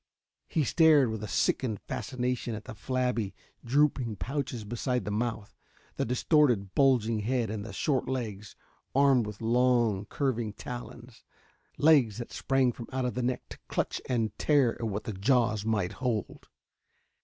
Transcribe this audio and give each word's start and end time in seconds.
He 0.47 0.63
stared 0.63 1.11
with 1.11 1.23
a 1.23 1.27
sickened 1.27 1.79
fascination 1.79 2.55
at 2.55 2.63
the 2.65 2.73
flabby, 2.73 3.35
drooping 3.63 4.15
pouches 4.15 4.63
beside 4.63 5.05
the 5.05 5.11
mouth, 5.11 5.55
the 5.95 6.05
distorted, 6.05 6.73
bulging 6.73 7.19
head 7.19 7.51
and 7.51 7.63
the 7.63 7.71
short 7.71 8.09
legs, 8.09 8.55
armed 8.95 9.27
with 9.27 9.41
long, 9.41 10.05
curving 10.05 10.53
talons 10.53 11.23
legs 11.77 12.17
that 12.17 12.31
sprang 12.33 12.71
from 12.71 12.87
out 12.91 13.13
the 13.13 13.21
neck 13.21 13.43
to 13.49 13.59
clutch 13.67 14.01
and 14.09 14.35
tear 14.39 14.73
at 14.81 14.87
what 14.87 15.03
the 15.03 15.13
jaws 15.13 15.65
might 15.67 15.91
hold. 15.93 16.47